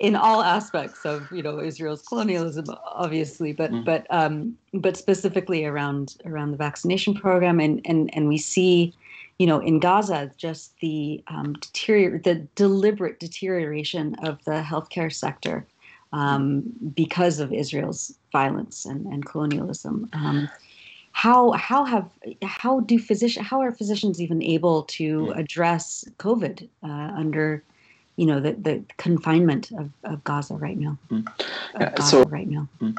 [0.00, 3.84] In all aspects of you know Israel's colonialism, obviously, but mm.
[3.84, 8.92] but um, but specifically around around the vaccination program, and and and we see
[9.38, 15.66] you know, in Gaza, just the um, deterior- the deliberate deterioration of the healthcare sector
[16.12, 16.62] um,
[16.94, 20.08] because of Israel's violence and, and colonialism.
[20.12, 20.48] Um,
[21.12, 22.10] how how have
[22.42, 27.62] how do physician how are physicians even able to address COVID uh, under
[28.16, 30.96] you know the, the confinement of, of Gaza right now.
[31.10, 31.26] Mm.
[31.80, 32.68] Yeah, so right now.
[32.80, 32.96] Mm.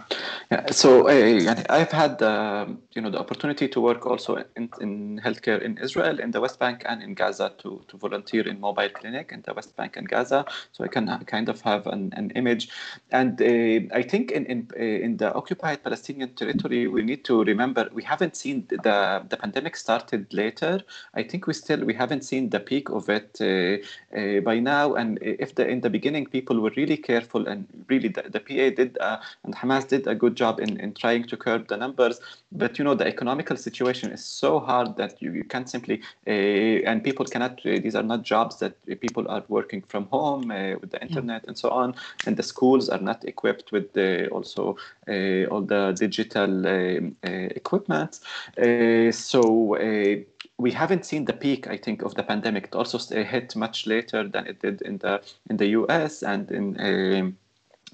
[0.52, 5.22] Yeah, so I, I've had uh, you know the opportunity to work also in, in
[5.24, 8.90] healthcare in Israel, in the West Bank, and in Gaza to, to volunteer in mobile
[8.90, 10.46] clinic in the West Bank and Gaza.
[10.74, 12.70] So I can kind of have an, an image,
[13.12, 17.90] and uh, I think in in in the occupied Palestinian territory, we need to remember
[17.94, 20.82] we haven't seen the the pandemic started later.
[21.14, 23.78] I think we still we haven't seen the peak of it uh,
[24.18, 24.96] uh, by now.
[24.96, 28.40] And and if the in the beginning people were really careful and really the, the
[28.40, 31.78] PA did uh, and Hamas did a good job in, in trying to curb the
[31.78, 32.20] numbers,
[32.52, 36.90] but you know the economical situation is so hard that you, you can't simply uh,
[36.90, 37.54] and people cannot.
[37.66, 41.42] Uh, these are not jobs that people are working from home uh, with the internet
[41.44, 41.50] yeah.
[41.50, 45.96] and so on, and the schools are not equipped with the, also uh, all the
[45.98, 47.00] digital uh,
[47.62, 48.20] equipment.
[49.12, 49.76] so
[50.58, 52.66] we haven't seen the peak, I think, of the pandemic.
[52.66, 56.24] It also hit much later than it did in the in the U.S.
[56.24, 56.80] and in.
[56.80, 57.38] Um,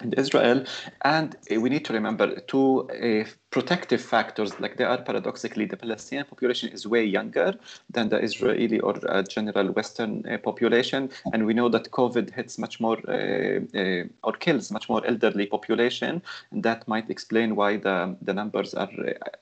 [0.02, 0.63] in Israel,
[1.04, 4.60] and uh, we need to remember two uh, protective factors.
[4.60, 7.54] Like they are paradoxically, the Palestinian population is way younger
[7.90, 12.58] than the Israeli or uh, general Western uh, population, and we know that COVID hits
[12.58, 17.78] much more uh, uh, or kills much more elderly population, and that might explain why
[17.78, 18.89] the the numbers are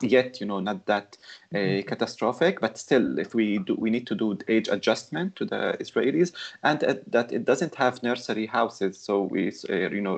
[0.02, 1.18] yet, you know, not that
[1.54, 1.88] mm-hmm.
[1.88, 2.60] catastrophic.
[2.60, 6.32] But still, if we do, we need to do age adjustment to the Israelis,
[6.64, 10.18] and that it doesn't have nursery houses, so we, you know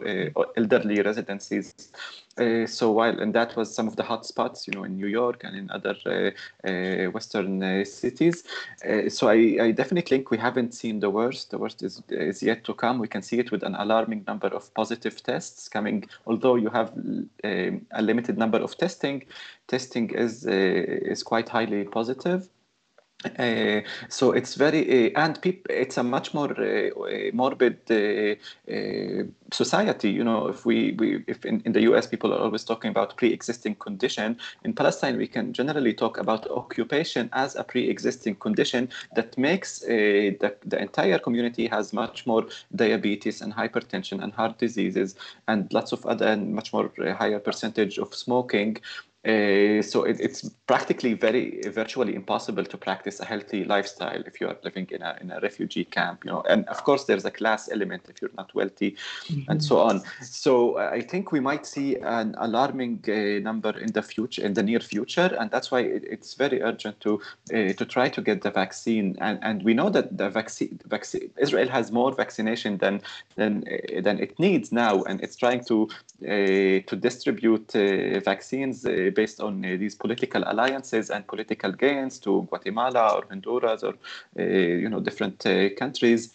[0.56, 1.92] elderly residencies
[2.38, 5.08] Uh, so while and that was some of the hot spots, you know, in New
[5.08, 8.46] York and in other uh, uh, Western uh, cities.
[8.88, 11.52] Uh, so I, I, definitely think we haven't seen the worst.
[11.52, 13.00] The worst is is yet to come.
[13.00, 16.06] We can see it with an alarming number of positive tests coming.
[16.26, 16.94] Although you have
[17.44, 19.26] um, a limited number of testing,
[19.68, 22.48] testing is is quite highly positive.
[23.38, 26.90] Uh, so it's very uh, and people it's a much more uh,
[27.34, 28.34] morbid uh,
[28.72, 32.64] uh, society you know if we, we if in, in the us people are always
[32.64, 38.36] talking about pre-existing condition in palestine we can generally talk about occupation as a pre-existing
[38.36, 44.34] condition that makes uh, the, the entire community has much more diabetes and hypertension and
[44.34, 45.16] heart diseases
[45.48, 48.78] and lots of other and much more higher percentage of smoking
[49.24, 54.48] uh, so it, it's practically very virtually impossible to practice a healthy lifestyle if you
[54.48, 56.42] are living in a, in a refugee camp you know.
[56.50, 58.96] And of course there's a class element if you're not wealthy
[59.28, 59.52] mm-hmm.
[59.52, 60.02] and so on.
[60.22, 64.54] So uh, i think we might see an alarming uh, number in the future in
[64.56, 67.22] the near future and that's why it, it's very urgent to
[67.54, 69.16] uh, to try to get the vaccine.
[69.22, 73.02] And and we know that the vaccine vaccine israel has more vaccination than
[73.36, 73.66] than
[74.02, 75.88] than it needs now and it's trying to
[76.22, 77.72] to distribute
[78.26, 83.96] vaccines based on uh, these political alliances and political gains to Guatemala or Honduras or
[84.40, 86.34] uh, you know different uh, countries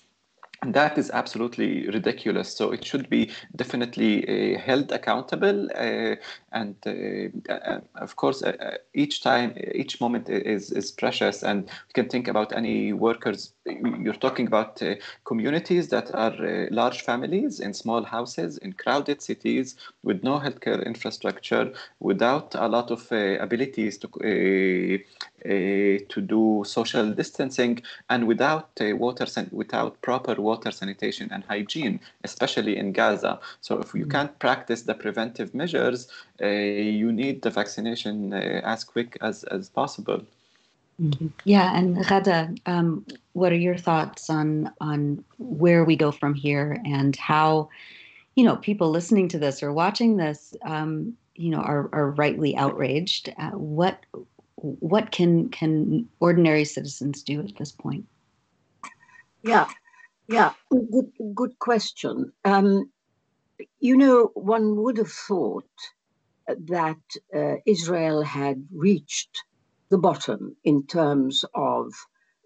[0.63, 2.55] and that is absolutely ridiculous.
[2.55, 5.69] So it should be definitely uh, held accountable.
[5.75, 6.17] Uh,
[6.53, 11.43] and uh, uh of course, uh, each time, each moment is, is precious.
[11.43, 13.53] And we can think about any workers.
[13.67, 14.95] You're talking about uh,
[15.25, 21.73] communities that are large families in small houses in crowded cities with no healthcare infrastructure,
[22.01, 24.99] without a lot of abilities to uh,
[25.47, 32.01] to do social distancing and without uh, water san- without proper water sanitation and hygiene,
[32.25, 33.39] especially in Gaza.
[33.61, 34.11] So if you mm-hmm.
[34.11, 36.09] can't practice the preventive measures,
[36.43, 40.23] uh, you need the vaccination as quick as, as possible.
[41.01, 41.27] Mm-hmm.
[41.45, 46.81] Yeah, and Ghada, um, what are your thoughts on on where we go from here
[46.87, 47.69] and how,
[48.35, 52.57] you know, people listening to this or watching this, um, you know, are, are rightly
[52.57, 53.35] outraged?
[53.37, 53.99] Uh, what
[54.57, 58.07] what can can ordinary citizens do at this point?
[59.43, 59.69] Yeah,
[60.29, 62.33] yeah, good good question.
[62.45, 62.91] Um,
[63.81, 65.69] you know, one would have thought
[66.49, 66.97] that
[67.35, 69.43] uh, Israel had reached
[69.91, 71.93] the bottom in terms of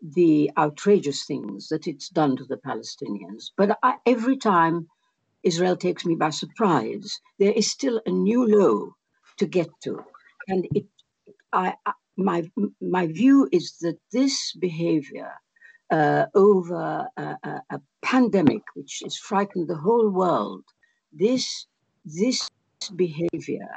[0.03, 3.51] the outrageous things that it's done to the Palestinians.
[3.57, 4.89] But I, every time
[5.43, 8.95] Israel takes me by surprise, there is still a new low
[9.39, 10.05] to get to.
[10.49, 10.87] And it,
[11.53, 11.75] I,
[12.25, 12.43] my
[12.81, 15.33] my view is that this behavior
[15.91, 20.64] uh, over a, a, a, pandemic which has frightened the whole world,
[21.12, 21.66] this
[22.05, 22.49] this
[22.97, 23.68] behavior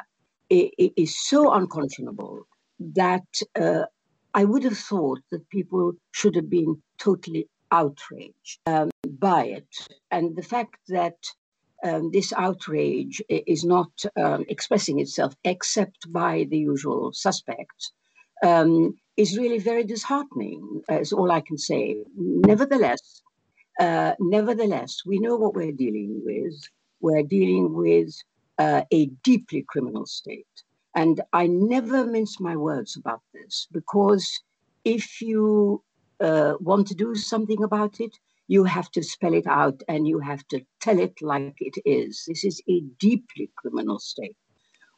[0.49, 2.45] is so unconscionable
[2.79, 3.27] that
[3.59, 3.83] uh,
[4.33, 8.89] I would have thought that people should have been totally outraged um,
[9.19, 9.71] by it,
[10.11, 11.17] and the fact that.
[11.85, 17.91] Um, this outrage is not um, expressing itself except by the usual suspects
[18.41, 21.97] um, is really very disheartening, is all I can say.
[22.15, 23.21] Nevertheless,
[23.79, 26.55] uh, nevertheless, we know what we're dealing with.
[27.01, 28.13] We're dealing with
[28.57, 30.45] uh, a deeply criminal state.
[30.95, 34.41] And I never mince my words about this because
[34.85, 35.83] if you
[36.19, 38.15] uh, want to do something about it,
[38.47, 42.25] you have to spell it out and you have to tell it like it is.
[42.27, 44.37] This is a deeply criminal state,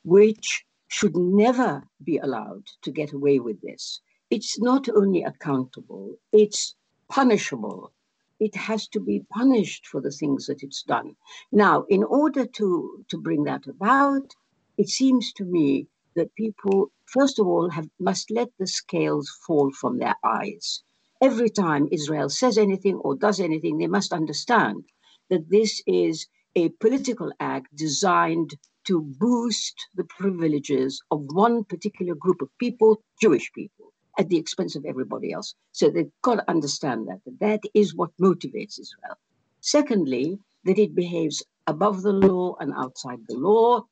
[0.03, 4.01] which should never be allowed to get away with this.
[4.29, 6.75] It's not only accountable, it's
[7.09, 7.91] punishable.
[8.39, 11.15] It has to be punished for the things that it's done.
[11.51, 14.33] Now, in order to, to bring that about,
[14.77, 19.71] it seems to me that people, first of all, have, must let the scales fall
[19.71, 20.83] from their eyes.
[21.21, 24.83] Every time Israel says anything or does anything, they must understand
[25.29, 28.55] that this is a political act designed
[28.85, 34.75] to boost the privileges of one particular group of people, Jewish people, at the expense
[34.75, 35.55] of everybody else.
[35.71, 37.19] So they've got to understand that.
[37.39, 39.17] That is what motivates Israel.
[39.61, 43.85] Secondly, that it behaves above the law and outside the law,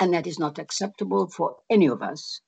[0.00, 2.40] and that is not acceptable for any of us.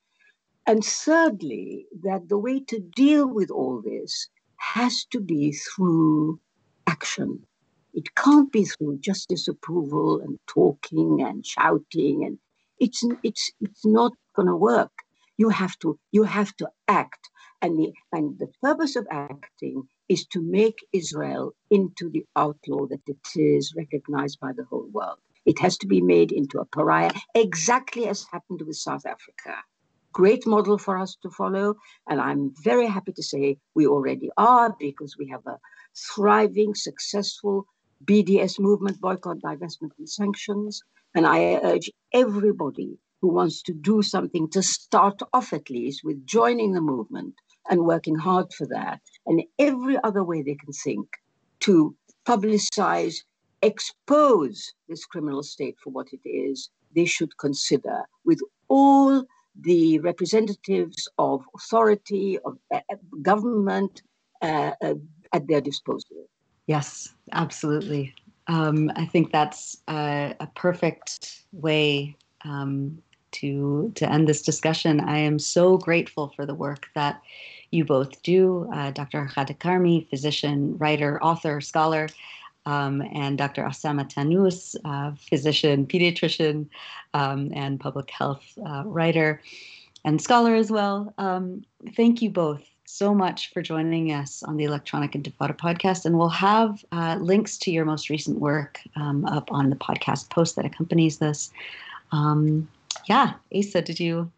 [0.66, 6.38] And thirdly, that the way to deal with all this has to be through
[6.86, 7.46] action.
[7.94, 12.38] It can't be through just disapproval and talking and shouting and
[12.80, 14.92] it's it's it's not going to work.
[15.38, 17.30] You have to you have to act,
[17.62, 23.02] and the and the purpose of acting is to make Israel into the outlaw that
[23.06, 25.18] it is recognized by the whole world.
[25.46, 29.56] It has to be made into a pariah, exactly as happened with South Africa.
[30.12, 31.76] Great model for us to follow.
[32.08, 35.58] And I'm very happy to say we already are because we have a
[36.14, 37.66] thriving, successful
[38.04, 40.82] BDS movement, boycott, divestment, and sanctions.
[41.14, 46.26] And I urge everybody who wants to do something to start off at least with
[46.26, 47.34] joining the movement
[47.68, 51.06] and working hard for that, and every other way they can think
[51.60, 51.94] to
[52.26, 53.16] publicize,
[53.62, 59.24] expose this criminal state for what it is, they should consider with all
[59.60, 62.80] the representatives of authority, of uh,
[63.20, 64.02] government
[64.42, 64.94] uh, uh,
[65.32, 66.26] at their disposal.
[66.70, 68.14] Yes, absolutely.
[68.46, 73.02] Um, I think that's a, a perfect way um,
[73.32, 75.00] to to end this discussion.
[75.00, 77.20] I am so grateful for the work that
[77.72, 79.28] you both do, uh, Dr.
[79.34, 82.06] Ghada Karmi, physician, writer, author, scholar,
[82.66, 83.64] um, and Dr.
[83.64, 86.68] Osama Tannous, uh, physician, pediatrician,
[87.14, 89.42] um, and public health uh, writer
[90.04, 91.12] and scholar as well.
[91.18, 91.64] Um,
[91.96, 96.04] thank you both so much for joining us on the Electronic Intifada podcast.
[96.04, 100.30] And we'll have uh, links to your most recent work um, up on the podcast
[100.30, 101.52] post that accompanies this.
[102.12, 102.68] Um,
[103.06, 104.30] yeah, Asa, did you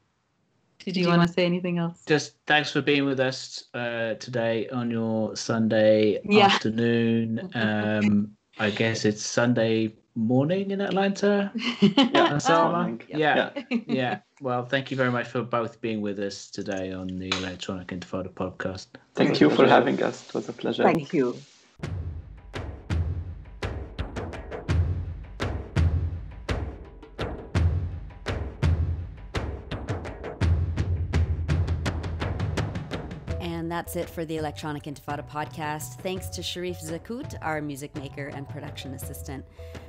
[0.84, 2.04] did you, want to say anything else?
[2.06, 6.46] Just thanks for being with us uh, today on your Sunday Yeah.
[6.46, 7.50] afternoon.
[7.54, 11.52] Um, I guess it's Sunday morning in Atlanta.
[11.82, 12.72] Yeah, Osama?
[12.72, 13.02] morning.
[13.08, 13.52] Yeah.
[13.68, 13.78] Yeah.
[13.86, 14.18] yeah.
[14.40, 18.28] Well, thank you very much for both being with us today on the Electronic Intifada
[18.32, 18.88] podcast.
[19.14, 20.24] Thank you for having us.
[20.26, 20.82] It was a pleasure.
[20.82, 21.36] Thank you.
[33.82, 35.98] That's it for the Electronic Intifada podcast.
[36.02, 39.44] Thanks to Sharif Zakut, our music maker and production assistant.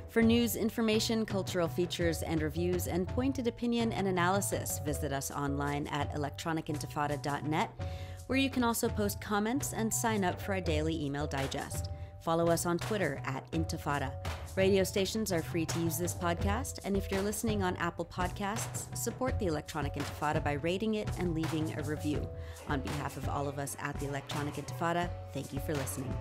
[0.08, 5.86] For news, information, cultural features, and reviews, and pointed opinion and analysis, visit us online
[5.86, 7.70] at electronicintifada.net,
[8.26, 11.90] where you can also post comments and sign up for our daily email digest.
[12.24, 14.10] Follow us on Twitter at Intifada.
[14.56, 18.96] Radio stations are free to use this podcast, and if you're listening on Apple Podcasts,
[18.96, 22.26] support the Electronic Intifada by rating it and leaving a review.
[22.70, 26.14] On behalf of all of us at the Electronic Intifada, thank you for listening.